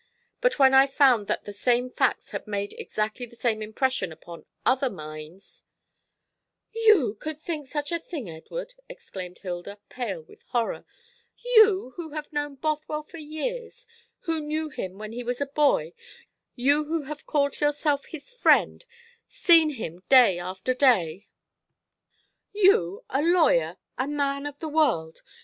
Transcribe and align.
But 0.41 0.57
when 0.57 0.73
I 0.73 0.87
found 0.87 1.27
that 1.27 1.43
the 1.43 1.53
same 1.53 1.91
facts 1.91 2.31
had 2.31 2.47
made 2.47 2.73
exactly 2.79 3.27
the 3.27 3.35
same 3.35 3.61
impression 3.61 4.11
upon 4.11 4.47
other 4.65 4.89
minds" 4.89 5.67
"You 6.89 7.13
could 7.19 7.39
think 7.39 7.67
such 7.67 7.91
a 7.91 7.99
thing, 7.99 8.27
Edward!" 8.27 8.73
exclaimed 8.89 9.37
Hilda, 9.37 9.77
pale 9.89 10.23
with 10.23 10.41
horror. 10.47 10.85
"You, 11.37 11.93
who 11.97 12.13
have 12.15 12.33
known 12.33 12.55
Bothwell 12.55 13.03
for 13.03 13.19
years, 13.19 13.85
who 14.21 14.39
knew 14.39 14.69
him 14.69 14.97
when 14.97 15.11
he 15.11 15.23
was 15.23 15.39
a 15.39 15.45
boy, 15.45 15.93
you 16.55 16.85
who 16.85 17.03
have 17.03 17.27
called 17.27 17.59
yourself 17.61 18.05
his 18.05 18.31
friend, 18.31 18.83
seen 19.27 19.69
him 19.69 20.01
day 20.09 20.39
after 20.39 20.73
day! 20.73 21.27
You, 22.53 23.03
a 23.11 23.21
lawyer, 23.21 23.77
a 23.99 24.07
man 24.07 24.47
of 24.47 24.57
the 24.57 24.67
world! 24.69 25.21